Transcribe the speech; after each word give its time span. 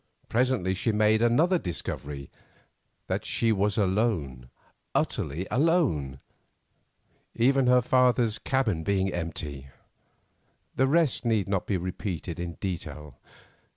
Presently 0.29 0.73
she 0.73 0.91
made 0.91 1.21
another 1.21 1.59
discovery, 1.59 2.31
that 3.05 3.23
she 3.23 3.51
was 3.51 3.77
alone, 3.77 4.49
utterly 4.95 5.45
alone, 5.51 6.19
even 7.35 7.67
her 7.67 7.83
father's 7.83 8.39
cabin 8.39 8.83
being 8.83 9.09
untenanted. 9.13 9.67
The 10.75 10.87
rest 10.87 11.23
need 11.23 11.47
not 11.47 11.67
be 11.67 11.77
repeated 11.77 12.39
in 12.39 12.53
detail. 12.55 13.19